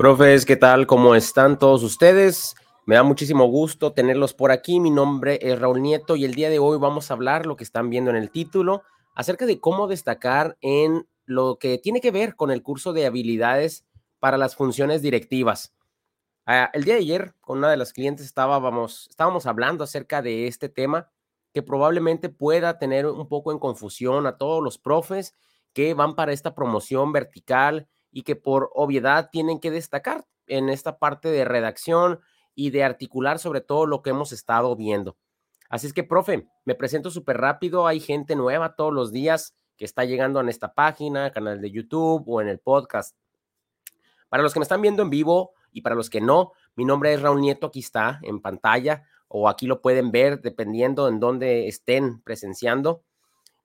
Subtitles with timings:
[0.00, 0.86] Profes, ¿qué tal?
[0.86, 2.54] ¿Cómo están todos ustedes?
[2.86, 4.80] Me da muchísimo gusto tenerlos por aquí.
[4.80, 7.64] Mi nombre es Raúl Nieto y el día de hoy vamos a hablar, lo que
[7.64, 8.82] están viendo en el título,
[9.14, 13.84] acerca de cómo destacar en lo que tiene que ver con el curso de habilidades
[14.20, 15.74] para las funciones directivas.
[16.46, 20.46] Ah, el día de ayer, con una de las clientes, estábamos, estábamos hablando acerca de
[20.46, 21.10] este tema
[21.52, 25.34] que probablemente pueda tener un poco en confusión a todos los profes
[25.74, 30.98] que van para esta promoción vertical y que por obviedad tienen que destacar en esta
[30.98, 32.20] parte de redacción
[32.54, 35.16] y de articular sobre todo lo que hemos estado viendo.
[35.68, 37.86] Así es que, profe, me presento súper rápido.
[37.86, 42.24] Hay gente nueva todos los días que está llegando en esta página, canal de YouTube
[42.26, 43.16] o en el podcast.
[44.28, 47.14] Para los que me están viendo en vivo y para los que no, mi nombre
[47.14, 51.68] es Raúl Nieto, aquí está en pantalla o aquí lo pueden ver dependiendo en dónde
[51.68, 53.04] estén presenciando.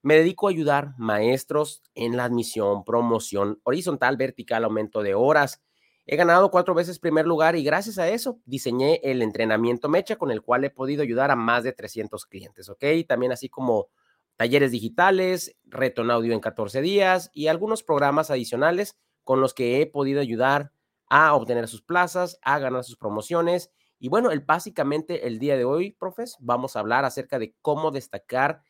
[0.05, 5.63] Me dedico a ayudar maestros en la admisión, promoción horizontal, vertical, aumento de horas.
[6.05, 10.29] He ganado cuatro veces primer lugar y gracias a eso diseñé el entrenamiento Mecha con
[10.29, 12.85] el cual he podido ayudar a más de 300 clientes, ¿ok?
[13.07, 13.87] También así como
[14.35, 19.81] talleres digitales, reto en audio en 14 días y algunos programas adicionales con los que
[19.81, 20.71] he podido ayudar
[21.09, 23.71] a obtener sus plazas, a ganar sus promociones.
[23.97, 27.89] Y bueno, el, básicamente el día de hoy, profes, vamos a hablar acerca de cómo
[27.89, 28.61] destacar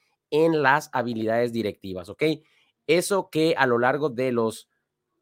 [0.44, 2.24] en las habilidades directivas, ¿ok?
[2.88, 4.70] Eso que a lo largo de los,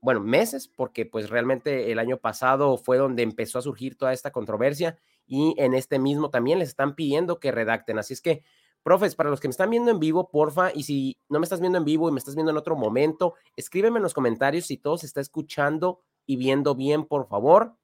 [0.01, 4.31] bueno, meses, porque pues realmente el año pasado fue donde empezó a surgir toda esta
[4.31, 4.97] controversia
[5.27, 7.99] y en este mismo también les están pidiendo que redacten.
[7.99, 8.43] Así es que,
[8.81, 11.61] profes, para los que me están viendo en vivo, porfa, y si no me estás
[11.61, 14.77] viendo en vivo y me estás viendo en otro momento, escríbeme en los comentarios si
[14.77, 17.75] todo se está escuchando y viendo bien, por favor.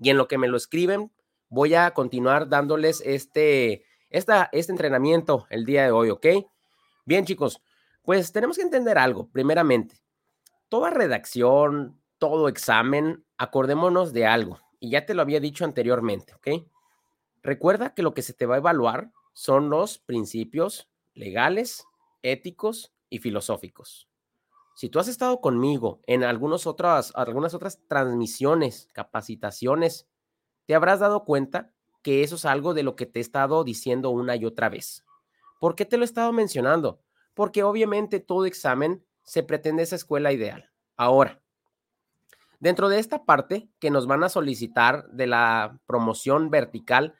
[0.00, 1.12] Y en lo que me lo escriben,
[1.50, 6.26] voy a continuar dándoles este, este entrenamiento el día de hoy, ¿ok?
[7.04, 7.62] Bien, chicos,
[8.02, 10.02] pues tenemos que entender algo, primeramente.
[10.68, 16.48] Toda redacción, todo examen, acordémonos de algo, y ya te lo había dicho anteriormente, ¿ok?
[17.42, 21.84] Recuerda que lo que se te va a evaluar son los principios legales,
[22.22, 24.08] éticos y filosóficos.
[24.74, 30.08] Si tú has estado conmigo en algunas otras, algunas otras transmisiones, capacitaciones,
[30.66, 31.72] te habrás dado cuenta
[32.02, 35.04] que eso es algo de lo que te he estado diciendo una y otra vez.
[35.60, 37.00] ¿Por qué te lo he estado mencionando?
[37.34, 40.70] Porque obviamente todo examen se pretende esa escuela ideal.
[40.96, 41.40] Ahora,
[42.60, 47.14] dentro de esta parte que nos van a solicitar de la promoción vertical,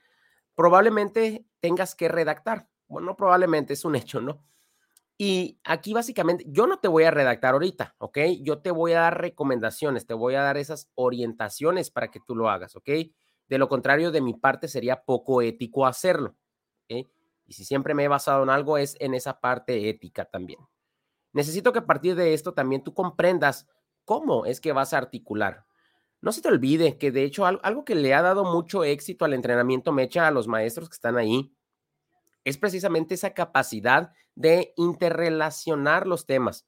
[0.54, 2.68] probablemente tengas que redactar.
[2.88, 4.42] Bueno, probablemente es un hecho, ¿no?
[5.20, 8.18] Y aquí básicamente, yo no te voy a redactar ahorita, ¿ok?
[8.40, 12.36] Yo te voy a dar recomendaciones, te voy a dar esas orientaciones para que tú
[12.36, 12.88] lo hagas, ¿ok?
[13.48, 16.36] De lo contrario, de mi parte sería poco ético hacerlo.
[16.88, 20.60] Y si siempre me he basado en algo, es en esa parte ética también.
[21.32, 23.66] Necesito que a partir de esto también tú comprendas
[24.04, 25.64] cómo es que vas a articular.
[26.20, 29.34] No se te olvide que de hecho algo que le ha dado mucho éxito al
[29.34, 31.54] entrenamiento Mecha a los maestros que están ahí
[32.44, 36.66] es precisamente esa capacidad de interrelacionar los temas.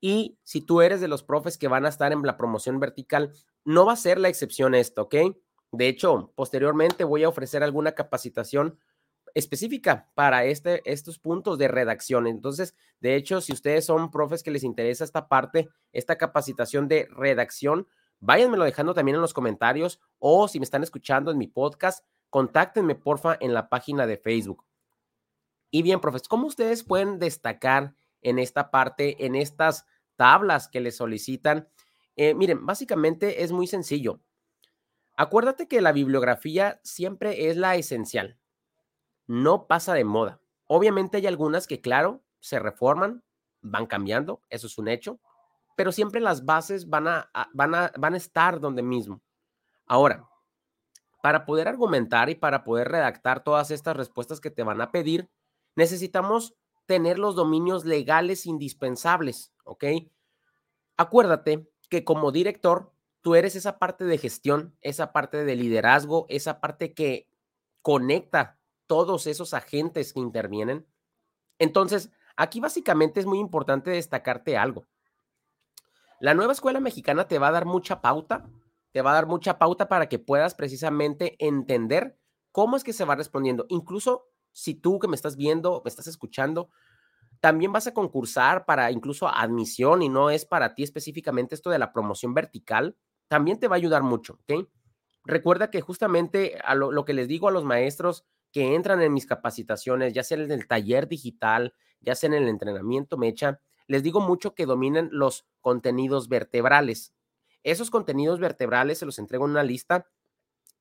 [0.00, 3.32] Y si tú eres de los profes que van a estar en la promoción vertical,
[3.64, 5.14] no va a ser la excepción esto, ¿ok?
[5.72, 8.78] De hecho, posteriormente voy a ofrecer alguna capacitación
[9.34, 12.26] específica para este, estos puntos de redacción.
[12.26, 17.08] Entonces, de hecho, si ustedes son profes que les interesa esta parte, esta capacitación de
[17.10, 17.88] redacción,
[18.20, 22.94] váyanmelo dejando también en los comentarios o si me están escuchando en mi podcast, contáctenme
[22.94, 24.64] porfa en la página de Facebook.
[25.70, 30.96] Y bien, profes, ¿cómo ustedes pueden destacar en esta parte, en estas tablas que les
[30.96, 31.68] solicitan?
[32.16, 34.20] Eh, miren, básicamente es muy sencillo.
[35.22, 38.40] Acuérdate que la bibliografía siempre es la esencial.
[39.28, 40.40] No pasa de moda.
[40.66, 43.22] Obviamente hay algunas que, claro, se reforman,
[43.60, 45.20] van cambiando, eso es un hecho,
[45.76, 49.22] pero siempre las bases van a, van a, van a estar donde mismo.
[49.86, 50.28] Ahora,
[51.22, 55.30] para poder argumentar y para poder redactar todas estas respuestas que te van a pedir,
[55.76, 56.56] necesitamos
[56.86, 59.84] tener los dominios legales indispensables, ¿ok?
[60.96, 66.60] Acuérdate que como director tú eres esa parte de gestión, esa parte de liderazgo, esa
[66.60, 67.28] parte que
[67.80, 70.86] conecta todos esos agentes que intervienen.
[71.58, 74.86] Entonces, aquí básicamente es muy importante destacarte algo.
[76.20, 78.48] La nueva escuela mexicana te va a dar mucha pauta,
[78.92, 82.18] te va a dar mucha pauta para que puedas precisamente entender
[82.52, 83.66] cómo es que se va respondiendo.
[83.68, 86.70] Incluso si tú que me estás viendo, me estás escuchando,
[87.40, 91.78] también vas a concursar para incluso admisión y no es para ti específicamente esto de
[91.78, 92.96] la promoción vertical,
[93.32, 94.68] también te va a ayudar mucho, ¿ok?
[95.24, 99.24] Recuerda que justamente a lo, que les digo a los maestros que entran en mis
[99.24, 104.20] capacitaciones, ya sea en el taller digital, ya sea en el entrenamiento mecha, les digo
[104.20, 107.14] mucho que dominen los contenidos vertebrales.
[107.62, 110.10] Esos contenidos vertebrales se los entrego en una lista.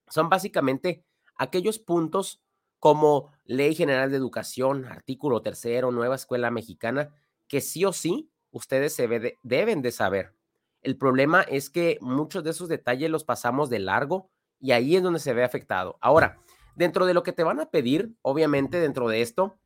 [0.09, 1.05] Son básicamente
[1.37, 2.41] aquellos puntos
[2.79, 7.15] como Ley General de Educación, artículo tercero, Nueva Escuela Mexicana,
[7.47, 9.07] que sí o sí ustedes se
[9.41, 10.35] deben de saber.
[10.81, 14.29] El problema es que muchos de esos detalles los pasamos de largo
[14.59, 15.97] y ahí es donde se ve afectado.
[16.01, 16.39] Ahora,
[16.75, 19.59] dentro de lo que te van a pedir, obviamente dentro de esto,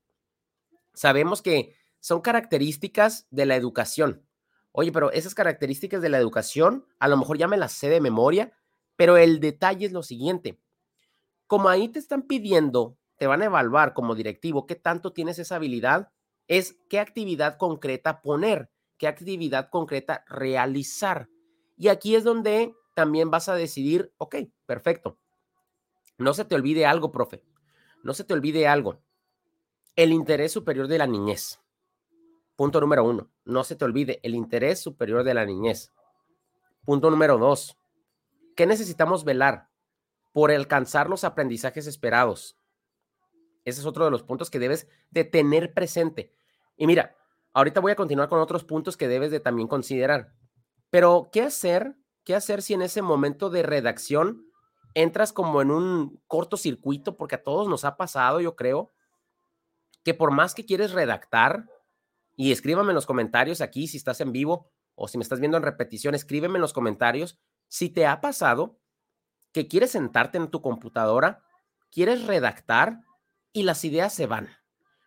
[0.94, 4.25] sabemos que son características de la educación.
[4.71, 8.01] Oye, pero esas características de la educación, a lo mejor ya me las sé de
[8.01, 8.51] memoria,
[8.95, 10.59] pero el detalle es lo siguiente.
[11.47, 15.56] Como ahí te están pidiendo, te van a evaluar como directivo qué tanto tienes esa
[15.56, 16.12] habilidad,
[16.47, 21.30] es qué actividad concreta poner, qué actividad concreta realizar.
[21.77, 25.18] Y aquí es donde también vas a decidir, ok, perfecto.
[26.18, 27.44] No se te olvide algo, profe.
[28.03, 29.01] No se te olvide algo.
[29.95, 31.59] El interés superior de la niñez.
[32.56, 35.91] Punto número uno, no se te olvide el interés superior de la niñez.
[36.86, 37.77] Punto número dos,
[38.56, 39.69] ¿qué necesitamos velar?
[40.31, 42.57] Por alcanzar los aprendizajes esperados.
[43.65, 46.31] Ese es otro de los puntos que debes de tener presente.
[46.77, 47.18] Y mira,
[47.55, 50.33] ahorita voy a continuar con otros puntos que debes de también considerar.
[50.91, 51.95] Pero, ¿qué hacer?
[52.23, 54.45] ¿Qué hacer si en ese momento de redacción
[54.93, 57.17] entras como en un cortocircuito?
[57.17, 58.93] Porque a todos nos ha pasado, yo creo,
[60.03, 61.65] que por más que quieres redactar,
[62.35, 65.57] y escríbame en los comentarios aquí si estás en vivo o si me estás viendo
[65.57, 68.79] en repetición, escríbeme en los comentarios si te ha pasado
[69.53, 71.45] que quieres sentarte en tu computadora,
[71.89, 72.99] quieres redactar
[73.53, 74.49] y las ideas se van.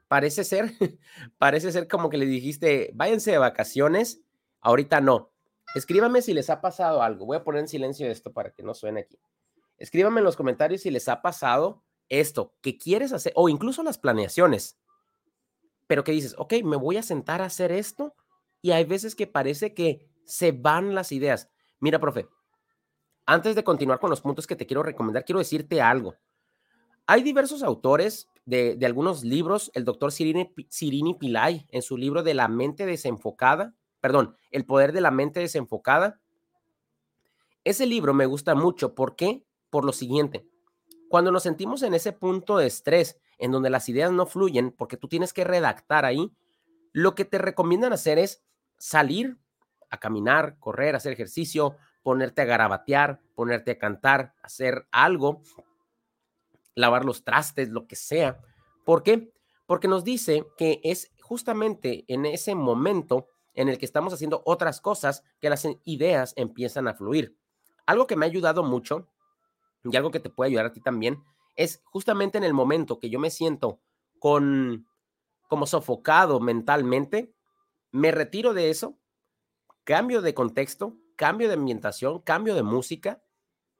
[0.09, 0.73] Parece ser,
[1.39, 4.23] parece ser como que le dijiste, váyanse de vacaciones,
[4.61, 5.31] ahorita no.
[5.75, 7.27] Escríbame si les ha pasado algo.
[7.27, 9.19] Voy a poner en silencio esto para que no suene aquí.
[9.77, 13.99] Escríbame en los comentarios si les ha pasado esto, que quieres hacer, o incluso las
[13.99, 14.79] planeaciones
[15.89, 18.15] pero que dices, ok, me voy a sentar a hacer esto
[18.63, 21.51] y hay veces que parece que se van las ideas.
[21.81, 22.29] Mira, profe,
[23.27, 26.15] antes de continuar con los puntos que te quiero recomendar, quiero decirte algo.
[27.07, 32.33] Hay diversos autores de, algunos libros, el doctor Sirini, Sirini Pillay, en su libro de
[32.33, 36.19] la mente desenfocada, perdón, el poder de la mente desenfocada.
[37.63, 38.95] Ese libro me gusta mucho.
[38.95, 39.45] ¿Por qué?
[39.69, 40.49] Por lo siguiente.
[41.11, 44.97] Cuando nos sentimos en ese punto de estrés, en donde las ideas no fluyen, porque
[44.97, 46.33] tú tienes que redactar ahí,
[46.93, 48.43] lo que te recomiendan hacer es
[48.79, 49.37] salir
[49.91, 55.43] a caminar, correr, hacer ejercicio, ponerte a garabatear, ponerte a cantar, hacer algo,
[56.79, 58.41] lavar los trastes, lo que sea.
[58.85, 59.33] ¿Por qué?
[59.67, 64.81] Porque nos dice que es justamente en ese momento en el que estamos haciendo otras
[64.81, 67.37] cosas que las ideas empiezan a fluir.
[67.87, 69.09] Algo que me ha ayudado mucho
[69.85, 71.23] y algo que te puede ayudar a ti también,
[71.57, 73.81] es justamente en el momento que yo me siento
[74.19, 74.87] con
[75.49, 77.35] como sofocado mentalmente,
[77.91, 78.99] me retiro de eso,
[79.85, 83.23] cambio de contexto, cambio de ambientación, cambio de música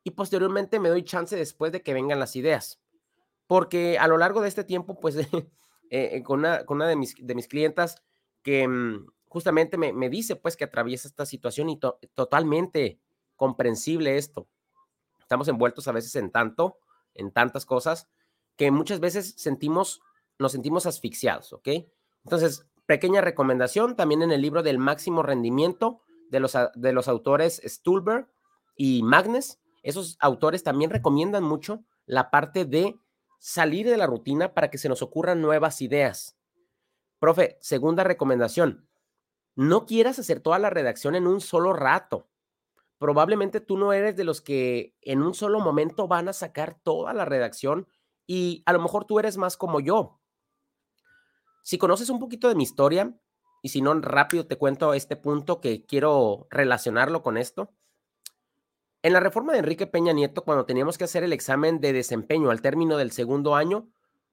[0.03, 2.81] y posteriormente me doy chance después de que vengan las ideas.
[3.49, 5.51] Porque a lo largo de este tiempo, pues, eh,
[5.91, 7.97] eh, con, una, de mis, de mis clientas
[8.43, 11.81] que mm, justamente me, me, dice, pues, que atraviesa esta situación y
[12.15, 13.01] totalmente
[13.35, 14.47] comprensible esto
[15.29, 16.79] estamos envueltos a veces en tanto,
[17.13, 18.09] en tantas cosas,
[18.57, 20.01] que muchas veces sentimos,
[20.39, 21.69] nos sentimos asfixiados, ¿ok?
[22.25, 27.61] Entonces, pequeña recomendación también en el libro del máximo rendimiento de los, de los autores
[27.63, 28.27] Stulberg
[28.75, 29.61] y Magnes.
[29.83, 32.99] Esos autores también recomiendan mucho la parte de
[33.39, 36.37] salir de la rutina para que se nos ocurran nuevas ideas.
[37.19, 38.89] Profe, segunda recomendación,
[39.55, 42.29] no quieras hacer toda la redacción en un solo rato
[42.99, 47.15] probablemente tú no eres de los que en un solo momento van a sacar toda
[47.15, 47.87] la redacción
[48.27, 50.21] y a lo mejor tú eres más como yo.
[51.63, 53.19] Si conoces un poquito de mi historia,
[53.63, 57.73] y si no, rápido te cuento este punto que quiero relacionarlo con esto.
[59.03, 62.51] En la reforma de Enrique Peña Nieto, cuando teníamos que hacer el examen de desempeño
[62.51, 63.89] al término del segundo año,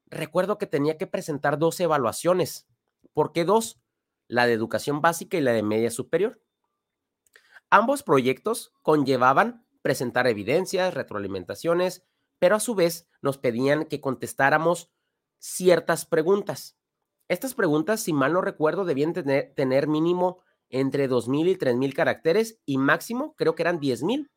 [0.07, 2.67] recuerdo que tenía que presentar dos evaluaciones.
[3.13, 3.79] ¿Por qué dos?
[4.27, 6.41] La de educación básica y la de media superior.
[7.69, 12.03] Ambos proyectos conllevaban presentar evidencias, retroalimentaciones,
[12.39, 14.91] pero a su vez nos pedían que contestáramos
[15.37, 16.75] ciertas preguntas.
[17.27, 22.79] Estas preguntas, si mal no recuerdo, debían tener, mínimo entre 2.000 y 3.000 caracteres y
[22.79, 24.31] máximo creo que eran 10.000.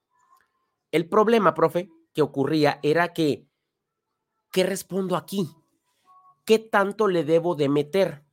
[0.90, 3.46] El problema, profe, que ocurría era que,
[4.50, 5.50] ¿qué respondo aquí?
[6.44, 8.24] ¿Qué tanto le debo de meter?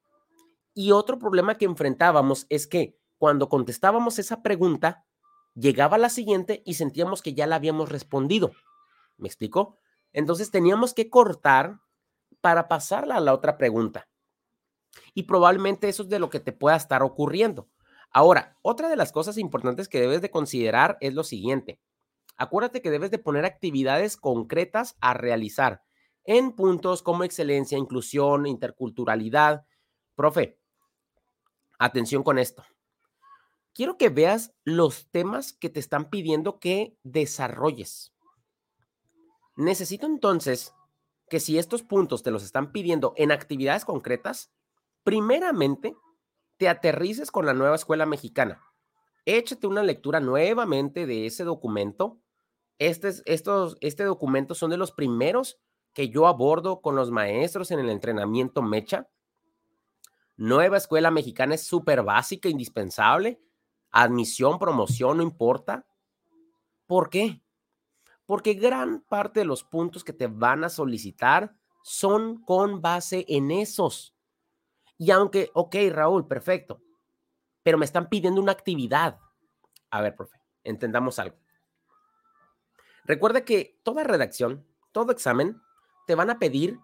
[0.74, 5.05] Y otro problema que enfrentábamos es que cuando contestábamos esa pregunta,
[5.53, 8.51] llegaba la siguiente y sentíamos que ya la habíamos respondido.
[9.17, 9.77] ¿Me explicó?
[10.13, 11.79] Entonces teníamos que cortar
[12.41, 14.07] para pasarla a la otra pregunta.
[15.13, 17.69] Y probablemente eso es de lo que te pueda estar ocurriendo.
[18.12, 21.79] Ahora, otra de las cosas importantes que debes de considerar es lo siguiente.
[22.38, 25.84] Acuérdate que debes de poner actividades concretas a realizar
[26.25, 29.65] en puntos como excelencia, inclusión, interculturalidad.
[30.15, 30.60] Profe,
[31.77, 32.65] atención con esto.
[33.74, 38.13] Quiero que veas los temas que te están pidiendo que desarrolles.
[39.58, 40.74] Necesito entonces
[41.30, 44.51] que si estos puntos te los están pidiendo en actividades concretas,
[45.04, 45.96] primeramente
[46.58, 48.62] te aterrices con la nueva escuela mexicana.
[49.25, 52.22] Échate una lectura nuevamente de ese documento.
[52.77, 55.60] Este, estos, este documento son de los primeros
[55.94, 59.08] que yo abordo con los maestros en el entrenamiento Mecha.
[60.36, 63.41] Nueva escuela mexicana es súper básica, indispensable.
[63.91, 65.88] Admisión, promoción, no importa.
[66.86, 67.41] ¿Por qué?
[68.25, 73.51] Porque gran parte de los puntos que te van a solicitar son con base en
[73.51, 74.13] esos.
[74.98, 76.82] Y aunque, ok, Raúl, perfecto,
[77.63, 79.20] pero me están pidiendo una actividad.
[79.91, 81.38] A ver, profe, entendamos algo.
[83.05, 85.62] Recuerda que toda redacción, todo examen,
[86.07, 86.79] te van a pedir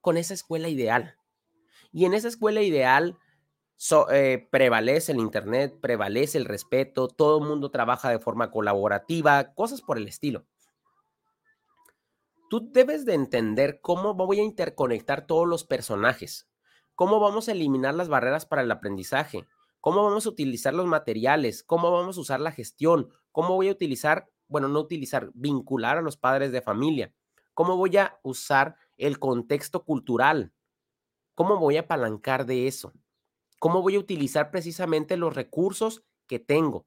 [0.00, 1.16] con esa escuela ideal.
[1.92, 3.18] Y en esa escuela ideal
[4.10, 9.82] eh, prevalece el Internet, prevalece el respeto, todo el mundo trabaja de forma colaborativa, cosas
[9.82, 10.46] por el estilo
[12.48, 16.48] tú debes de entender cómo voy a interconectar todos los personajes,
[16.94, 19.46] cómo vamos a eliminar las barreras para el aprendizaje,
[19.80, 23.72] cómo vamos a utilizar los materiales, cómo vamos a usar la gestión, cómo voy a
[23.72, 27.14] utilizar, bueno, no utilizar, vincular a los padres de familia,
[27.54, 30.52] cómo voy a usar el contexto cultural,
[31.34, 32.92] cómo voy a apalancar de eso,
[33.58, 36.86] cómo voy a utilizar precisamente los recursos que tengo.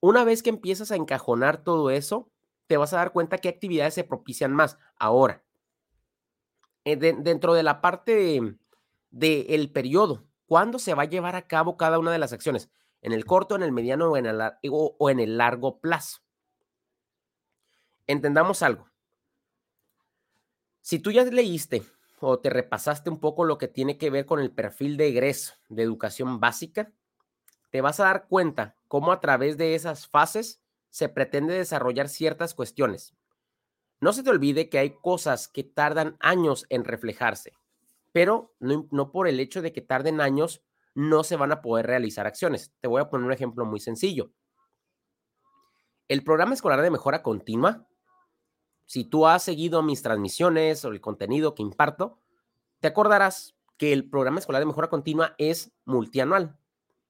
[0.00, 2.30] Una vez que empiezas a encajonar todo eso,
[2.66, 4.78] te vas a dar cuenta qué actividades se propician más.
[4.98, 5.44] Ahora,
[6.84, 8.56] eh, dentro de la parte
[9.10, 12.70] del periodo, ¿cuándo se va a llevar a cabo cada una de las acciones?
[13.00, 16.18] ¿En el corto, en el mediano o en el, o en el largo plazo?
[18.08, 18.90] Entendamos algo.
[20.80, 21.82] Si tú ya leíste
[22.20, 25.54] o te repasaste un poco lo que tiene que ver con el perfil de egreso
[25.68, 26.90] de educación básica,
[27.70, 32.54] te vas a dar cuenta cómo a través de esas fases se pretende desarrollar ciertas
[32.54, 33.14] cuestiones.
[34.00, 37.52] No se te olvide que hay cosas que tardan años en reflejarse,
[38.12, 40.62] pero no, por el hecho de que tarden años
[40.94, 42.72] no se van a poder realizar acciones.
[42.80, 44.32] Te voy a poner un ejemplo muy sencillo.
[46.06, 47.87] El programa escolar de mejora continua,
[48.88, 52.18] si tú has seguido mis transmisiones o el contenido que imparto,
[52.80, 56.58] te acordarás que el programa escolar de mejora continua es multianual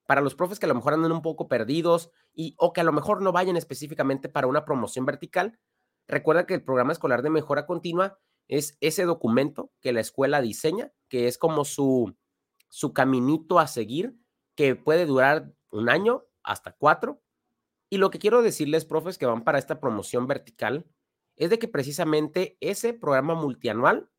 [0.05, 2.83] para los profes que a lo mejor andan un poco perdidos y o que a
[2.83, 5.57] lo mejor no vayan específicamente para una promoción vertical,
[6.05, 8.19] recuerda que el programa escolar de mejora continua
[8.49, 12.17] es ese documento que la escuela diseña, que es como su,
[12.67, 14.17] su caminito a seguir,
[14.55, 17.21] que puede durar un año hasta cuatro.
[17.89, 20.85] Y lo que quiero decirles, profes, que van para esta promoción vertical,
[21.39, 24.11] es de que precisamente ese programa multianual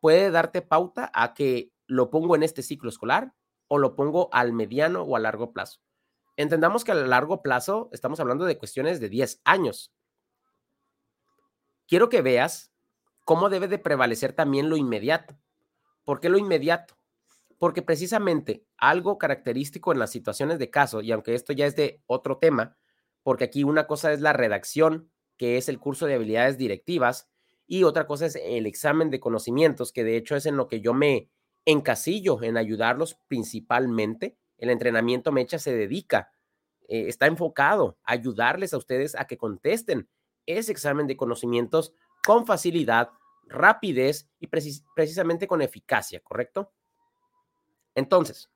[0.00, 3.34] puede darte pauta a que lo pongo en este ciclo escolar,
[3.66, 5.80] o lo pongo al mediano o a largo plazo.
[6.36, 9.92] Entendamos que a largo plazo estamos hablando de cuestiones de 10 años.
[11.86, 12.72] Quiero que veas
[13.24, 15.38] cómo debe de prevalecer también lo inmediato.
[16.04, 16.96] ¿Por qué lo inmediato?
[17.58, 22.02] Porque precisamente algo característico en las situaciones de caso, y aunque esto ya es de
[22.06, 22.78] otro tema,
[23.22, 27.28] porque aquí una cosa es la redacción, que es el curso de habilidades directivas,
[27.66, 30.80] y otra cosa es el examen de conocimientos, que de hecho es en lo que
[30.80, 31.30] yo me,
[31.64, 34.36] en Casillo, en ayudarlos principalmente.
[34.56, 36.32] El entrenamiento Mecha se dedica,
[36.88, 40.08] eh, está enfocado a ayudarles a ustedes a que contesten
[40.46, 41.92] ese examen de conocimientos
[42.26, 43.10] con facilidad,
[43.46, 46.72] rapidez y precisamente con eficacia, ¿correcto?
[47.94, 48.50] Entonces,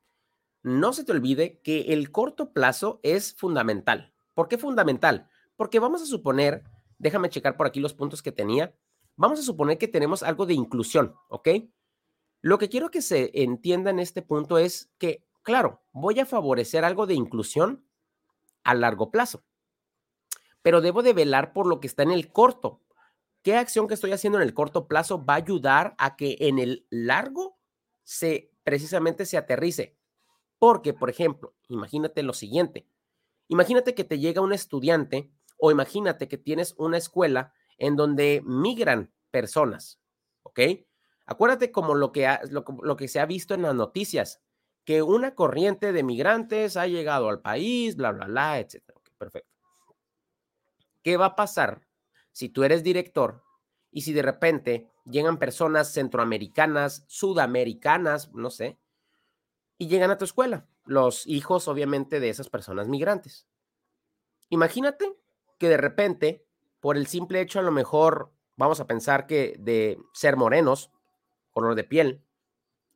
[0.63, 4.13] no se te olvide que el corto plazo es fundamental.
[4.33, 5.29] ¿Por qué fundamental?
[5.55, 6.63] Porque vamos a suponer,
[7.03, 8.73] déjame checar por aquí los puntos que tenía,
[9.15, 11.49] vamos a suponer que tenemos algo de inclusión, ¿ok?
[12.41, 16.83] Lo que quiero que se entienda en este punto es que, claro, voy a favorecer
[16.83, 17.85] algo de inclusión
[18.63, 19.43] a largo plazo,
[20.61, 22.81] pero debo de velar por lo que está en el corto.
[23.41, 26.59] ¿Qué acción que estoy haciendo en el corto plazo va a ayudar a que en
[26.59, 27.57] el largo
[28.03, 29.97] se precisamente se aterrice?
[30.57, 32.87] Porque, por ejemplo, imagínate lo siguiente.
[33.49, 35.29] Imagínate que te llega un estudiante
[35.65, 39.97] o imagínate que tienes una escuela en donde migran personas,
[40.41, 40.59] ¿ok?
[41.25, 44.41] Acuérdate como lo que, lo, que se ha visto en las noticias,
[44.83, 48.83] que una corriente de migrantes ha llegado al país, bla, bla, bla, etc.
[49.17, 49.49] perfecto.
[51.01, 51.87] ¿Qué va a pasar
[52.33, 53.41] si tú eres director
[53.89, 58.79] y si de repente llegan personas centroamericanas, sudamericanas, no sé,
[59.77, 60.67] y llegan a tu escuela?
[60.85, 63.47] los hijos, obviamente, de esas personas migrantes.
[64.49, 65.15] Imagínate
[65.57, 66.45] que de repente,
[66.79, 70.91] por el simple hecho, a lo mejor, vamos a pensar que de ser morenos,
[71.51, 72.23] color de piel,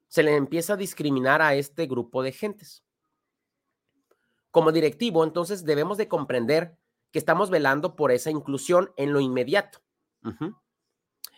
[0.08, 2.84] se le empieza a discriminar a este grupo de gentes.
[4.52, 6.78] Como directivo, entonces debemos de comprender
[7.12, 9.80] que estamos velando por esa inclusión en lo inmediato.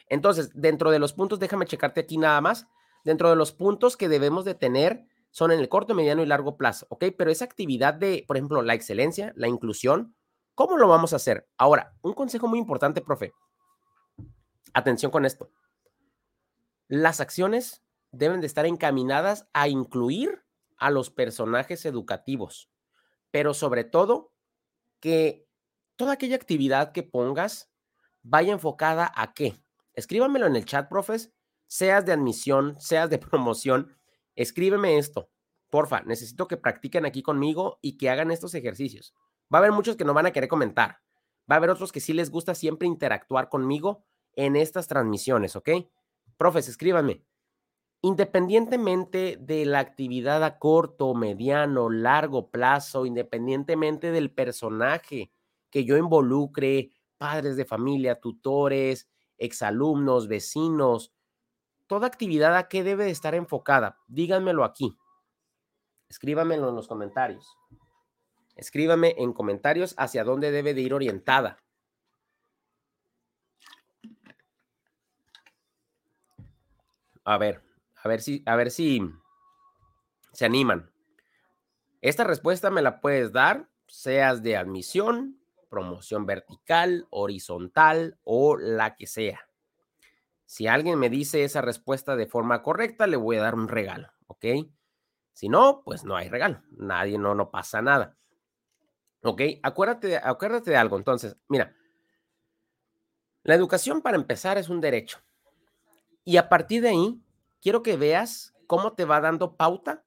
[0.07, 2.67] Entonces, dentro de los puntos, déjame checarte aquí nada más,
[3.03, 6.57] dentro de los puntos que debemos de tener son en el corto, mediano y largo
[6.57, 7.05] plazo, ¿ok?
[7.17, 10.15] Pero esa actividad de, por ejemplo, la excelencia, la inclusión,
[10.59, 11.47] ¿cómo lo vamos a hacer?
[11.57, 13.31] Ahora, un consejo muy importante, profe.
[14.73, 15.49] Atención con esto.
[16.89, 20.43] Las acciones deben de estar encaminadas a incluir
[20.75, 22.69] a los personajes educativos,
[23.31, 24.33] pero sobre todo
[24.99, 25.47] que
[25.95, 27.71] toda aquella actividad que pongas
[28.21, 29.63] vaya enfocada a qué.
[29.93, 31.31] Escríbamelo en el chat, profes,
[31.67, 33.95] seas de admisión, seas de promoción,
[34.35, 35.29] escríbeme esto.
[35.69, 39.13] Porfa, necesito que practiquen aquí conmigo y que hagan estos ejercicios.
[39.53, 41.01] Va a haber muchos que no van a querer comentar.
[41.49, 44.03] Va a haber otros que sí les gusta siempre interactuar conmigo
[44.33, 45.69] en estas transmisiones, ¿ok?
[46.37, 47.23] Profes, escríbanme.
[48.01, 55.33] Independientemente de la actividad a corto, mediano, largo plazo, independientemente del personaje
[55.69, 61.13] que yo involucre, padres de familia, tutores, exalumnos, vecinos,
[61.87, 63.99] toda actividad a qué debe de estar enfocada.
[64.07, 64.95] Díganmelo aquí.
[66.07, 67.57] Escríbanmelo en los comentarios.
[68.59, 71.63] Escríbame en comentarios hacia dónde debe de ir orientada.
[77.23, 77.61] A ver,
[78.03, 79.01] a ver si, a ver si
[80.33, 80.91] se animan.
[82.01, 85.39] Esta respuesta me la puedes dar, seas de admisión,
[85.69, 89.47] promoción vertical, horizontal o la que sea.
[90.45, 94.09] Si alguien me dice esa respuesta de forma correcta, le voy a dar un regalo,
[94.27, 94.45] ¿ok?
[95.31, 96.61] Si no, pues no hay regalo.
[96.71, 98.17] Nadie, no, no pasa nada.
[99.21, 99.41] ¿Ok?
[99.63, 100.97] Acuérdate, acuérdate de algo.
[100.97, 101.75] Entonces, mira,
[103.43, 105.19] la educación para empezar es un derecho.
[106.23, 107.21] Y a partir de ahí,
[107.61, 110.03] quiero que veas cómo te va dando pauta.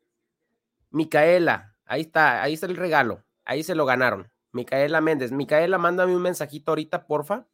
[0.91, 4.31] Micaela, ahí está, ahí está el regalo, ahí se lo ganaron.
[4.53, 7.47] Micaela Méndez, Micaela, mándame un mensajito ahorita, porfa,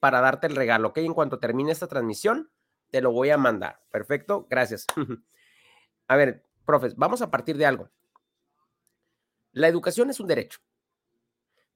[0.00, 0.98] para darte el regalo, ¿ok?
[0.98, 2.50] En cuanto termine esta transmisión,
[2.90, 3.80] te lo voy a mandar.
[3.90, 4.86] Perfecto, gracias.
[6.08, 7.90] a ver, profes, vamos a partir de algo.
[9.52, 10.60] La educación es un derecho.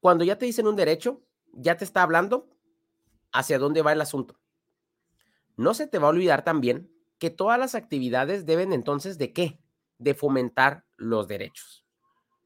[0.00, 2.48] Cuando ya te dicen un derecho, ya te está hablando
[3.32, 4.40] hacia dónde va el asunto.
[5.56, 9.60] No se te va a olvidar también que todas las actividades deben entonces de qué?
[9.98, 11.84] De fomentar los derechos.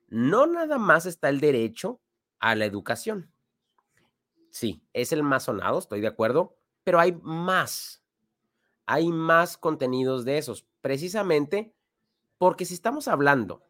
[0.09, 2.01] No nada más está el derecho
[2.41, 3.33] a la educación.
[4.51, 8.05] Sí, es el más sonado, estoy de acuerdo, pero hay más.
[8.87, 11.75] Hay más contenidos de esos, precisamente
[12.37, 13.63] porque si estamos hablando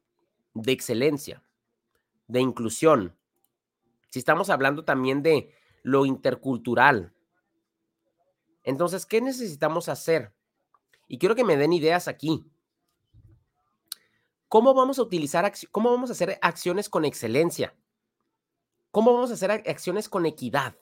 [0.54, 1.42] de excelencia,
[2.26, 3.16] de inclusión,
[4.14, 7.12] si estamos hablando también de lo intercultural,
[8.62, 10.32] entonces, ¿qué necesitamos hacer?
[11.08, 12.46] Y quiero que me den ideas aquí.
[14.46, 17.74] ¿Cómo vamos a utilizar, cómo vamos a hacer acciones con excelencia?
[18.92, 20.76] ¿Cómo vamos a hacer acciones con equidad?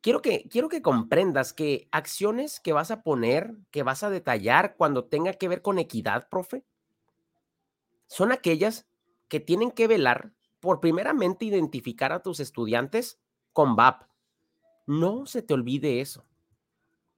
[0.00, 4.76] Quiero que, quiero que comprendas que acciones que vas a poner, que vas a detallar
[4.76, 6.64] cuando tenga que ver con equidad, profe,
[8.06, 8.86] son aquellas
[9.26, 10.30] que tienen que velar
[10.64, 13.20] por primeramente identificar a tus estudiantes
[13.52, 14.02] con VAP.
[14.86, 16.26] No se te olvide eso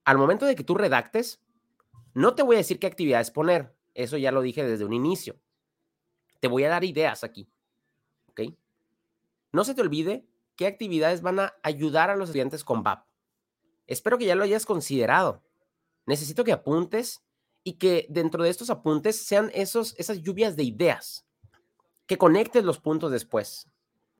[0.06, 1.42] al momento de que tú redactes,
[2.14, 3.76] no te voy a decir qué actividades poner.
[3.92, 5.37] Eso ya lo dije desde un inicio.
[6.40, 7.50] Te voy a dar ideas aquí.
[8.28, 8.42] ¿Ok?
[9.50, 13.04] No se te olvide qué actividades van a ayudar a los estudiantes con VAP.
[13.88, 15.42] Espero que ya lo hayas considerado.
[16.06, 17.24] Necesito que apuntes
[17.64, 21.25] y que dentro de estos apuntes sean esos, esas lluvias de ideas,
[22.06, 23.70] que conectes los puntos después.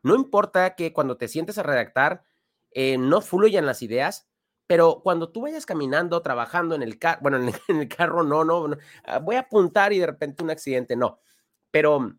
[0.03, 2.25] No importa que cuando te sientes a redactar
[2.71, 4.29] eh, no fluyan las ideas,
[4.67, 8.77] pero cuando tú vayas caminando, trabajando en el carro, bueno, en el, carro no, no,
[9.05, 11.21] ah, voy a apuntar y de repente un accidente, no.
[11.71, 12.17] Pero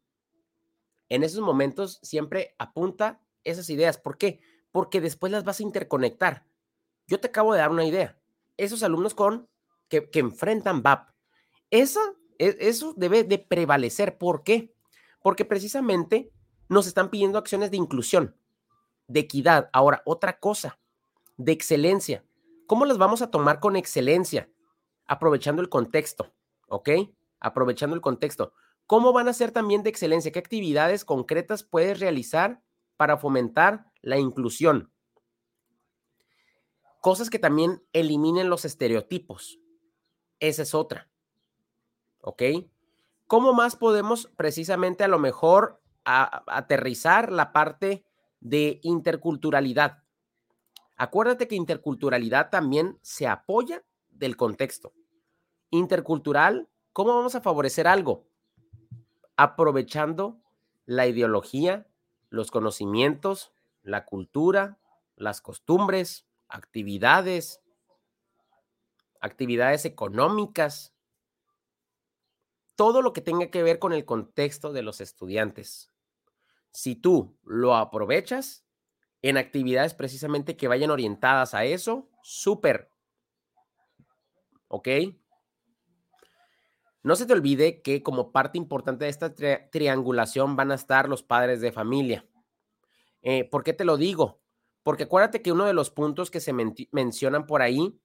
[1.09, 3.97] en esos momentos siempre apunta esas ideas.
[3.97, 4.39] ¿Por qué?
[4.71, 6.45] Porque después las vas a interconectar.
[7.07, 8.19] Yo te acabo de dar una idea.
[8.57, 9.47] Esos alumnos con
[9.87, 11.09] que, enfrentan VAP,
[11.71, 12.01] esa,
[12.39, 14.17] e, eso debe de prevalecer.
[14.17, 14.75] ¿Por qué?
[15.27, 16.31] Porque precisamente
[16.69, 18.37] nos están pidiendo acciones de inclusión,
[19.07, 19.69] de equidad.
[19.73, 20.79] Ahora, otra cosa,
[21.35, 22.23] de excelencia.
[22.65, 24.49] ¿Cómo las vamos a tomar con excelencia?
[25.05, 26.33] Aprovechando el contexto,
[26.69, 26.91] ¿ok?
[27.41, 28.53] Aprovechando el contexto.
[28.85, 30.31] ¿Cómo van a ser también de excelencia?
[30.31, 32.63] ¿Qué actividades concretas puedes realizar
[32.95, 34.93] para fomentar la inclusión?
[37.01, 39.59] Cosas que también eliminen los estereotipos.
[40.39, 41.09] Esa es otra.
[42.21, 42.43] ¿Ok?
[43.27, 48.05] ¿Cómo más podemos precisamente a lo mejor aterrizar la parte
[48.39, 50.03] de interculturalidad?
[50.95, 54.93] Acuérdate que interculturalidad también se apoya del contexto.
[55.69, 58.29] Intercultural, ¿cómo vamos a favorecer algo?
[59.35, 60.39] Aprovechando
[60.85, 61.85] la ideología,
[62.29, 63.51] los conocimientos,
[63.83, 64.79] la cultura,
[65.17, 67.61] las costumbres, actividades,
[69.19, 70.93] actividades económicas,
[72.77, 75.91] todo lo que tenga que ver con el contexto de los estudiantes.
[76.71, 78.65] Si tú lo aprovechas
[79.23, 82.91] en actividades precisamente que vayan orientadas a eso, súper.
[84.67, 84.87] ¿Ok?
[87.01, 91.23] No se te olvide que como parte importante de esta triangulación van a estar los
[91.23, 92.27] padres de familia.
[93.23, 94.39] Eh, ¿Por qué te lo digo?
[94.83, 97.99] Porque acuérdate que uno de los puntos que se mencionan por ahí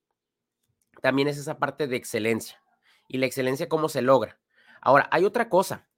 [1.02, 2.62] también es esa parte de excelencia.
[3.06, 4.41] Y la excelencia, ¿cómo se logra?
[4.82, 5.88] Ahora, hay otra cosa.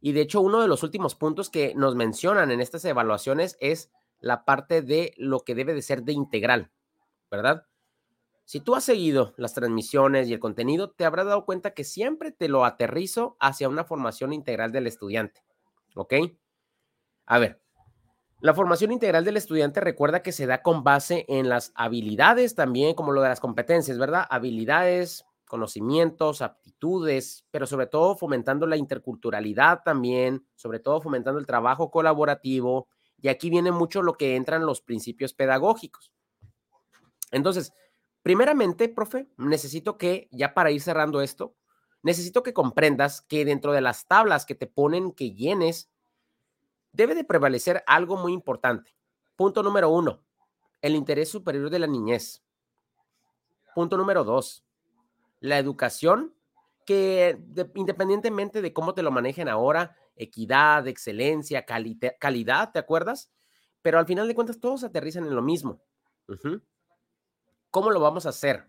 [0.00, 3.92] Y de hecho, uno de los últimos puntos que nos mencionan en estas evaluaciones es
[4.18, 6.70] la parte de lo que debe de ser de integral,
[7.30, 7.66] ¿verdad?
[8.44, 12.32] Si tú has seguido las transmisiones y el contenido, te habrás dado cuenta que siempre
[12.32, 15.44] te lo aterrizo hacia una formación integral del estudiante,
[15.94, 16.14] ¿ok?
[17.26, 17.62] A ver,
[18.40, 22.94] la formación integral del estudiante recuerda que se da con base en las habilidades también,
[22.94, 24.26] como lo de las competencias, ¿verdad?
[24.30, 31.90] Habilidades, conocimientos, aptitudes, pero sobre todo fomentando la interculturalidad también, sobre todo fomentando el trabajo
[31.90, 32.88] colaborativo.
[33.20, 36.12] Y aquí viene mucho lo que entran los principios pedagógicos.
[37.32, 37.74] Entonces,
[38.22, 41.56] primeramente, profe, necesito que, ya para ir cerrando esto,
[42.02, 45.90] necesito que comprendas que dentro de las tablas que te ponen que llenes,
[46.92, 48.96] debe de prevalecer algo muy importante.
[49.34, 50.24] Punto número uno,
[50.80, 52.44] el interés superior de la niñez.
[53.74, 54.64] Punto número dos,
[55.40, 56.34] la educación,
[56.86, 57.38] que
[57.74, 63.30] independientemente de cómo te lo manejen ahora, equidad, excelencia, calidad, ¿te acuerdas?
[63.82, 65.82] Pero al final de cuentas todos aterrizan en lo mismo.
[67.70, 68.68] ¿Cómo lo vamos a hacer?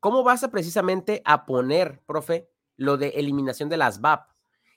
[0.00, 4.28] ¿Cómo vas a precisamente a poner, profe, lo de eliminación de las VAP?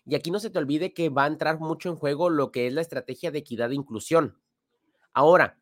[0.06, 2.68] Y aquí no se te olvide que va a entrar mucho en juego lo que
[2.68, 4.40] es la estrategia de equidad e inclusión.
[5.14, 5.60] Ahora,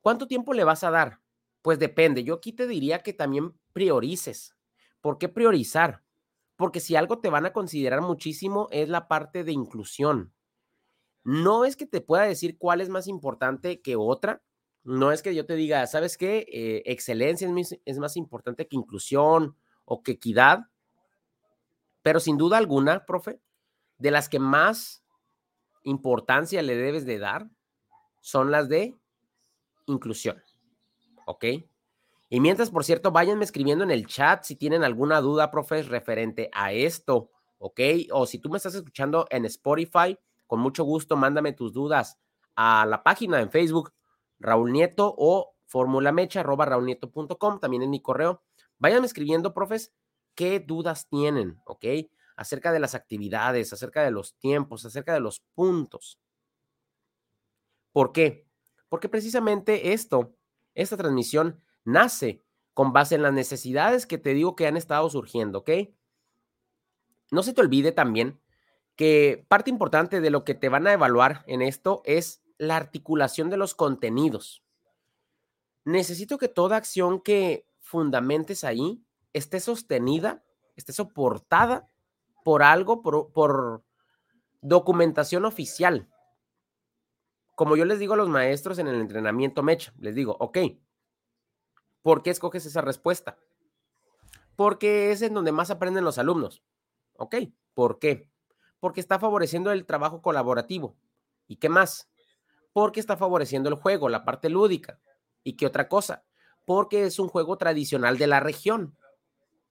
[0.00, 1.20] ¿cuánto tiempo le vas a dar?
[1.62, 2.24] Pues depende.
[2.24, 4.55] Yo aquí te diría que también priorices.
[5.06, 6.02] ¿Por qué priorizar?
[6.56, 10.34] Porque si algo te van a considerar muchísimo es la parte de inclusión.
[11.22, 14.42] No es que te pueda decir cuál es más importante que otra.
[14.82, 16.44] No es que yo te diga, ¿sabes qué?
[16.52, 17.48] Eh, excelencia
[17.84, 20.66] es, más importante que inclusión o que equidad.
[22.02, 23.38] Pero sin duda alguna, profe,
[23.98, 25.04] de las que más
[25.84, 27.48] importancia le debes de dar
[28.20, 28.96] son las de
[29.86, 30.42] inclusión.
[31.26, 31.44] ¿Ok?
[32.28, 36.50] Y mientras, por cierto, váyanme escribiendo en el chat si tienen alguna duda, profes, referente
[36.52, 37.80] a esto, ¿ok?
[38.12, 42.18] O si tú me estás escuchando en Spotify, con mucho gusto, mándame tus dudas
[42.56, 43.92] a la página en Facebook,
[44.38, 48.42] Raúl Nieto o formulamecha, arroba raulnieto.com, también en mi correo.
[48.78, 49.92] Váyanme escribiendo, profes,
[50.34, 51.84] qué dudas tienen, ¿ok?
[52.36, 56.18] Acerca de las actividades, acerca de los tiempos, acerca de los puntos.
[57.92, 58.46] ¿Por qué?
[58.88, 60.36] Porque precisamente esto,
[60.74, 62.42] esta transmisión, nace
[62.74, 65.70] con base en las necesidades que te digo que han estado surgiendo, ¿ok?
[67.30, 68.38] No se te olvide también
[68.96, 73.50] que parte importante de lo que te van a evaluar en esto es la articulación
[73.50, 74.62] de los contenidos.
[75.84, 80.42] Necesito que toda acción que fundamentes ahí esté sostenida,
[80.74, 81.88] esté soportada
[82.44, 83.84] por algo, por,
[84.62, 86.08] documentación oficial.
[87.54, 90.58] Como yo les digo a los maestros en el entrenamiento MECH, les digo, ok,
[92.06, 93.36] ¿Por qué escoges esa respuesta?
[94.54, 96.62] Porque es en donde más aprenden los alumnos.
[97.16, 97.34] ¿Ok?
[97.74, 98.30] ¿Por qué?
[98.78, 100.96] Porque está favoreciendo el trabajo colaborativo.
[101.48, 102.08] ¿Y qué más?
[102.72, 105.00] Porque está favoreciendo el juego, la parte lúdica.
[105.42, 106.24] ¿Y qué otra cosa?
[106.64, 108.96] Porque es un juego tradicional de la región.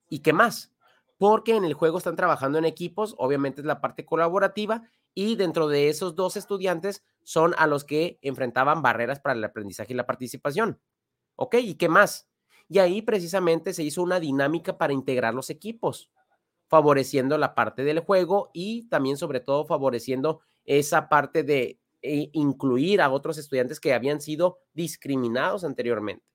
[0.10, 0.74] ¿Y qué más?
[1.18, 5.70] Porque en el juego están trabajando en equipos, obviamente es la parte colaborativa, y dentro
[5.70, 10.06] de esos dos estudiantes son a los que enfrentaban barreras para el aprendizaje y la
[10.06, 10.82] participación.
[11.36, 11.56] ¿Ok?
[11.56, 12.28] ¿Y qué más?
[12.68, 16.10] Y ahí precisamente se hizo una dinámica para integrar los equipos,
[16.68, 23.02] favoreciendo la parte del juego y también sobre todo favoreciendo esa parte de eh, incluir
[23.02, 26.26] a otros estudiantes que habían sido discriminados anteriormente.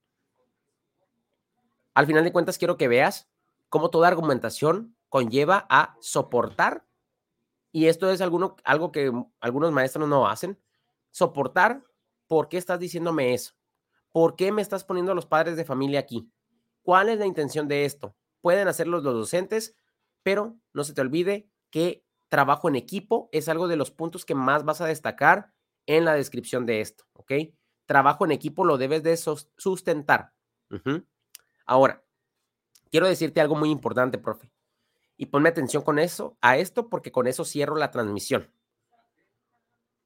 [1.95, 3.29] Al final de cuentas, quiero que veas
[3.69, 6.87] cómo toda argumentación conlleva a soportar,
[7.73, 10.59] y esto es algo que algunos maestros no hacen,
[11.11, 11.85] soportar
[12.27, 13.55] por qué estás diciéndome eso.
[14.13, 16.31] ¿Por qué me estás poniendo a los padres de familia aquí?
[16.83, 18.17] ¿Cuál es la intención de esto?
[18.41, 19.77] Pueden hacerlo los docentes,
[20.23, 24.35] pero no se te olvide que trabajo en equipo es algo de los puntos que
[24.35, 25.53] más vas a destacar
[25.87, 27.33] en la descripción de esto, ¿ok?
[27.87, 30.33] Trabajo en equipo lo debes de sustentar.
[31.67, 32.05] Ahora,
[32.91, 34.53] quiero decirte algo muy importante, profe.
[35.17, 38.51] Y ponme atención con eso, a esto, porque con eso cierro la transmisión.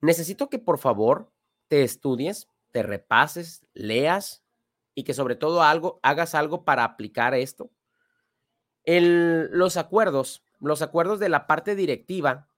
[0.01, 1.33] Necesito que por favor
[1.69, 4.45] te estudies, te repases, leas
[4.97, 7.71] y que sobre todo algo, hagas algo para aplicar esto.
[8.85, 12.49] Los acuerdos, los acuerdos de la parte directiva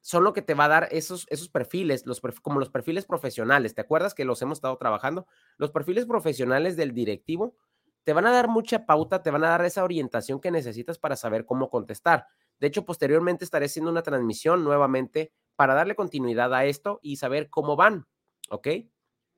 [0.00, 3.76] son lo que te va a dar esos, esos perfiles, los, como los perfiles profesionales.
[3.76, 5.28] ¿Te acuerdas que los hemos estado trabajando?
[5.56, 7.54] Los perfiles profesionales del directivo
[8.02, 11.14] te van a dar mucha pauta, te van a dar esa orientación que necesitas para
[11.14, 12.26] saber cómo contestar.
[12.58, 17.50] De hecho, posteriormente estaré haciendo una transmisión nuevamente para darle continuidad a esto y saber
[17.50, 18.08] cómo van,
[18.50, 18.66] ¿ok?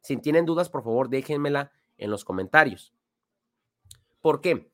[0.00, 2.94] Si tienen dudas, por favor, déjenmela en los comentarios.
[4.20, 4.70] ¿Por qué?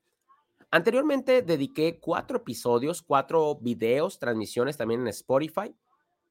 [0.70, 5.74] Anteriormente dediqué cuatro episodios, cuatro videos, transmisiones también en Spotify,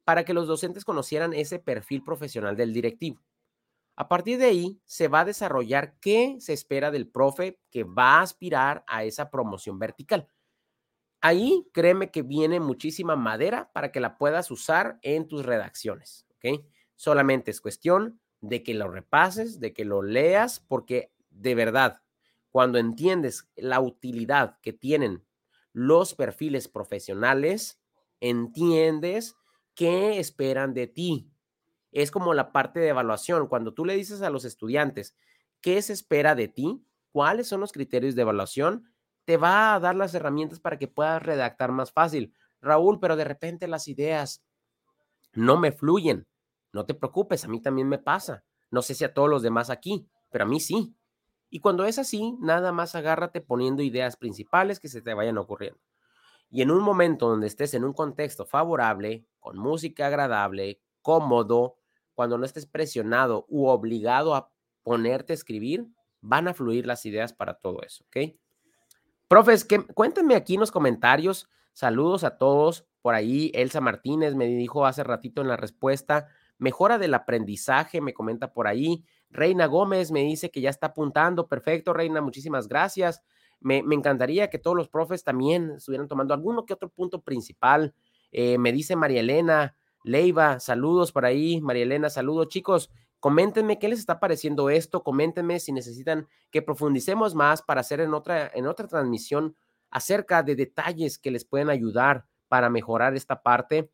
[0.03, 3.21] para que los docentes conocieran ese perfil profesional del directivo.
[3.95, 8.17] A partir de ahí se va a desarrollar qué se espera del profe que va
[8.17, 10.27] a aspirar a esa promoción vertical.
[11.21, 16.61] Ahí créeme que viene muchísima madera para que la puedas usar en tus redacciones, ¿ok?
[16.95, 22.01] Solamente es cuestión de que lo repases, de que lo leas, porque de verdad,
[22.49, 25.25] cuando entiendes la utilidad que tienen
[25.73, 27.81] los perfiles profesionales,
[28.21, 29.35] entiendes
[29.73, 31.29] qué esperan de ti.
[31.91, 33.47] Es como la parte de evaluación.
[33.47, 35.15] Cuando tú le dices a los estudiantes
[35.61, 38.89] qué se espera de ti, cuáles son los criterios de evaluación,
[39.25, 42.33] te va a dar las herramientas para que puedas redactar más fácil.
[42.61, 44.43] Raúl, pero de repente las ideas
[45.33, 46.27] no me fluyen.
[46.75, 48.43] No te preocupes, a mí también me pasa.
[48.69, 50.93] No sé si a todos los demás aquí, pero a mí sí.
[51.49, 55.79] Y cuando es así, nada más agárrate poniendo ideas principales que se te vayan ocurriendo.
[56.49, 61.77] Y en un momento donde estés en un contexto favorable, con música agradable, cómodo,
[62.13, 64.51] cuando no estés presionado u obligado a
[64.83, 65.87] ponerte a escribir,
[66.19, 68.35] van a fluir las ideas para todo eso, ¿ok?
[69.29, 71.47] Profes, que, cuéntenme aquí en los comentarios.
[71.71, 72.85] Saludos a todos.
[73.01, 76.27] Por ahí, Elsa Martínez me dijo hace ratito en la respuesta,
[76.65, 79.05] mejora del aprendizaje, me comenta por ahí.
[79.29, 81.47] Reina Gómez me dice que ya está apuntando.
[81.47, 83.21] Perfecto, Reina, muchísimas gracias.
[83.59, 87.93] Me, encantaría que todos los profes también estuvieran tomando alguno que otro punto principal.
[88.31, 91.61] Eh, me dice María Elena Leiva, saludos por ahí.
[91.61, 92.89] María Elena, saludos, chicos.
[93.19, 98.15] Coméntenme qué les está pareciendo esto, coméntenme si necesitan que profundicemos más para hacer en
[98.15, 99.55] otra, en otra transmisión
[99.91, 103.91] acerca de detalles que les pueden ayudar para mejorar esta parte.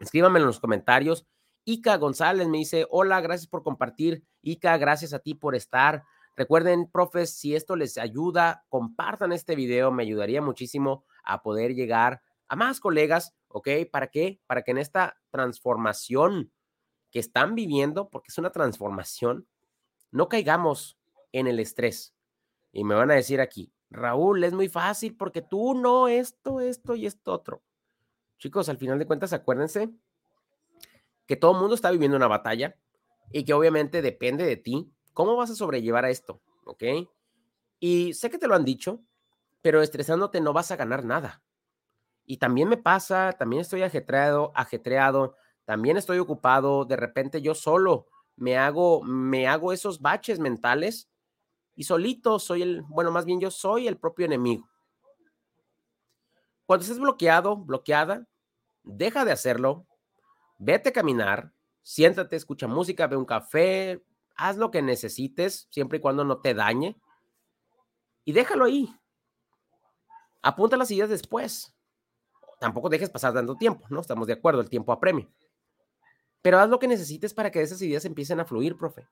[0.00, 1.26] Escríbanme en los comentarios.
[1.64, 4.24] Ica González me dice, hola, gracias por compartir.
[4.42, 6.04] Ica, gracias a ti por estar.
[6.36, 12.22] Recuerden, profes, si esto les ayuda, compartan este video, me ayudaría muchísimo a poder llegar
[12.48, 13.68] a más colegas, ¿ok?
[13.90, 14.40] ¿Para qué?
[14.46, 16.52] Para que en esta transformación
[17.10, 19.46] que están viviendo, porque es una transformación,
[20.10, 20.98] no caigamos
[21.32, 22.14] en el estrés.
[22.72, 26.94] Y me van a decir aquí, Raúl, es muy fácil porque tú no esto, esto
[26.94, 27.62] y esto otro.
[28.38, 29.90] Chicos, al final de cuentas, acuérdense
[31.30, 32.76] que todo el mundo está viviendo una batalla
[33.30, 36.82] y que obviamente depende de ti cómo vas a sobrellevar a esto, ¿ok?
[37.78, 39.04] Y sé que te lo han dicho,
[39.62, 41.40] pero estresándote no vas a ganar nada.
[42.24, 48.08] Y también me pasa, también estoy ajetreado, ajetreado, también estoy ocupado, de repente yo solo
[48.34, 51.08] me hago, me hago esos baches mentales
[51.76, 54.68] y solito soy el, bueno, más bien yo soy el propio enemigo.
[56.66, 58.26] Cuando estés bloqueado, bloqueada,
[58.82, 59.86] deja de hacerlo,
[60.60, 64.04] vete a caminar, siéntate, escucha música, ve un café,
[64.36, 67.00] haz lo que necesites, siempre y cuando no te dañe,
[68.24, 68.94] y déjalo ahí.
[70.42, 71.74] Apunta las ideas después.
[72.60, 74.00] Tampoco dejes pasar tanto tiempo, ¿no?
[74.00, 75.28] Estamos de acuerdo, el tiempo apremia.
[76.42, 79.08] Pero haz lo que necesites para que esas ideas empiecen a fluir, profe.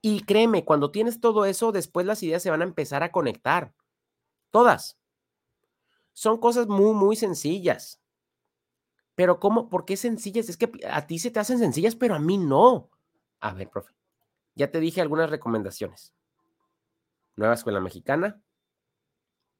[0.00, 3.74] Y créeme, cuando tienes todo eso, después las ideas se van a empezar a conectar.
[4.50, 4.98] Todas.
[6.12, 8.00] Son cosas muy, muy sencillas.
[9.18, 9.68] Pero ¿cómo?
[9.68, 10.48] ¿Por qué sencillas?
[10.48, 12.88] Es que a ti se te hacen sencillas, pero a mí no.
[13.40, 13.92] A ver, profe.
[14.54, 16.14] Ya te dije algunas recomendaciones.
[17.34, 18.40] Nueva Escuela Mexicana,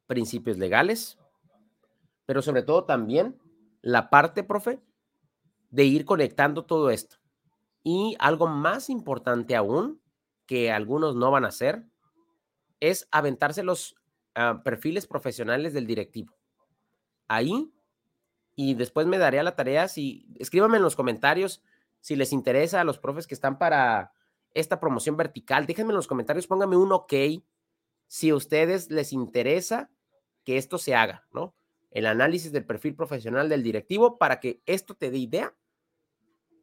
[0.07, 1.19] principios legales,
[2.25, 3.37] pero sobre todo también
[3.83, 4.81] la parte, profe,
[5.71, 7.17] de ir conectando todo esto.
[7.83, 10.01] Y algo más importante aún,
[10.47, 11.85] que algunos no van a hacer,
[12.79, 13.97] es aventarse los
[14.37, 16.33] ah, perfiles profesionales del directivo.
[17.27, 17.73] Ahí,
[18.61, 21.63] y después me daré a la tarea, si escríbanme en los comentarios
[22.01, 24.13] si les interesa a los profes que están para
[24.53, 25.65] esta promoción vertical.
[25.65, 27.15] Déjenme en los comentarios, pónganme un ok
[28.09, 29.91] si a ustedes les interesa
[30.43, 31.55] que esto se haga, ¿no?
[31.93, 35.55] el análisis del perfil profesional del directivo para que esto te dé idea,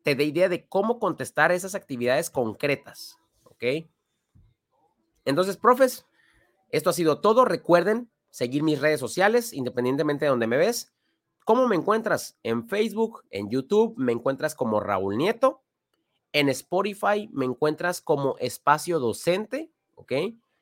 [0.04, 3.88] te dé idea de cómo contestar esas actividades concretas, ¿ok?
[5.24, 6.06] Entonces, profes,
[6.72, 7.46] esto ha sido todo.
[7.46, 10.95] Recuerden seguir mis redes sociales, independientemente de donde me ves.
[11.46, 12.40] ¿Cómo me encuentras?
[12.42, 15.62] En Facebook, en YouTube, me encuentras como Raúl Nieto.
[16.34, 20.12] En Spotify me encuentras como Espacio Docente, ¿ok?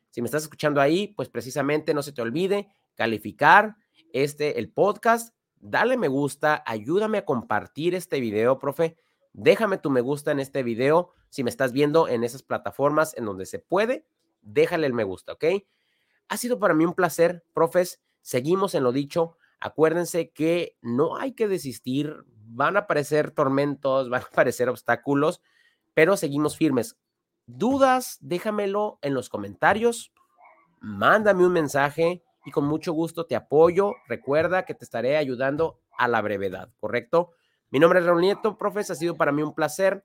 [0.10, 3.78] Si me estás escuchando ahí, pues precisamente no se te olvide calificar
[4.12, 8.98] este, el podcast, dale me gusta, ayúdame a compartir este video, profe.
[9.32, 11.12] Déjame tu me gusta en este video.
[11.30, 14.06] Si me estás viendo en esas plataformas en donde se puede,
[14.42, 15.46] déjale el me gusta, ¿ok?
[16.28, 18.02] Ha sido para mí un placer, profes.
[18.22, 19.38] Seguimos en lo dicho.
[19.64, 22.26] Acuérdense que no hay que desistir.
[22.48, 25.42] Van a aparecer tormentos, van a aparecer obstáculos,
[25.94, 26.98] pero seguimos firmes.
[27.46, 30.12] Dudas, déjamelo en los comentarios.
[30.82, 33.94] Mándame un mensaje y con mucho gusto te apoyo.
[34.08, 37.32] Recuerda que te estaré ayudando a la brevedad, ¿correcto?
[37.70, 40.04] Mi nombre es Raúl Nieto, profes, ha sido para mí un placer.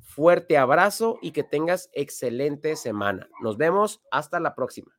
[0.00, 3.28] Fuerte abrazo y que tengas excelente semana.
[3.42, 4.95] Nos vemos hasta la próxima.